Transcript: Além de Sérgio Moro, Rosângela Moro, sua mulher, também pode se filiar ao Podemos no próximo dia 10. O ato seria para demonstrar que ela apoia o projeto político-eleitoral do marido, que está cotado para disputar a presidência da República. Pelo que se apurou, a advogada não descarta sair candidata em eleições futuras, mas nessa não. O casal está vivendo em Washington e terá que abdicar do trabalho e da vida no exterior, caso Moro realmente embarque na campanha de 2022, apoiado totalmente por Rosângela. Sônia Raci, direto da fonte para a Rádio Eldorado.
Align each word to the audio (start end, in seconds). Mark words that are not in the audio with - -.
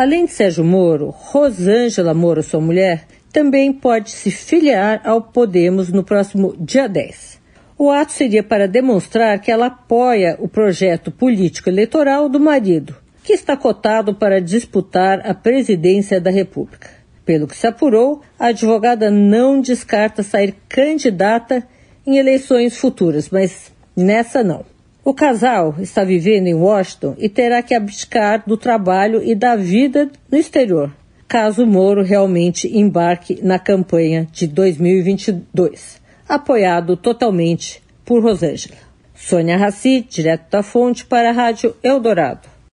Além 0.00 0.24
de 0.24 0.32
Sérgio 0.32 0.64
Moro, 0.64 1.10
Rosângela 1.10 2.14
Moro, 2.14 2.42
sua 2.42 2.58
mulher, 2.58 3.04
também 3.30 3.70
pode 3.70 4.08
se 4.08 4.30
filiar 4.30 5.02
ao 5.04 5.20
Podemos 5.20 5.92
no 5.92 6.02
próximo 6.02 6.56
dia 6.58 6.88
10. 6.88 7.38
O 7.76 7.90
ato 7.90 8.10
seria 8.10 8.42
para 8.42 8.66
demonstrar 8.66 9.38
que 9.42 9.52
ela 9.52 9.66
apoia 9.66 10.38
o 10.38 10.48
projeto 10.48 11.10
político-eleitoral 11.10 12.30
do 12.30 12.40
marido, 12.40 12.96
que 13.22 13.34
está 13.34 13.58
cotado 13.58 14.14
para 14.14 14.40
disputar 14.40 15.20
a 15.22 15.34
presidência 15.34 16.18
da 16.18 16.30
República. 16.30 16.88
Pelo 17.26 17.46
que 17.46 17.54
se 17.54 17.66
apurou, 17.66 18.22
a 18.38 18.46
advogada 18.46 19.10
não 19.10 19.60
descarta 19.60 20.22
sair 20.22 20.54
candidata 20.66 21.62
em 22.06 22.16
eleições 22.16 22.74
futuras, 22.74 23.28
mas 23.28 23.70
nessa 23.94 24.42
não. 24.42 24.64
O 25.02 25.14
casal 25.14 25.76
está 25.78 26.04
vivendo 26.04 26.46
em 26.46 26.54
Washington 26.54 27.14
e 27.18 27.26
terá 27.28 27.62
que 27.62 27.74
abdicar 27.74 28.44
do 28.46 28.56
trabalho 28.56 29.22
e 29.24 29.34
da 29.34 29.56
vida 29.56 30.10
no 30.30 30.36
exterior, 30.36 30.94
caso 31.26 31.66
Moro 31.66 32.02
realmente 32.02 32.68
embarque 32.68 33.40
na 33.42 33.58
campanha 33.58 34.28
de 34.30 34.46
2022, 34.46 36.02
apoiado 36.28 36.98
totalmente 36.98 37.82
por 38.04 38.22
Rosângela. 38.22 38.76
Sônia 39.14 39.56
Raci, 39.56 40.06
direto 40.06 40.50
da 40.50 40.62
fonte 40.62 41.06
para 41.06 41.30
a 41.30 41.32
Rádio 41.32 41.74
Eldorado. 41.82 42.49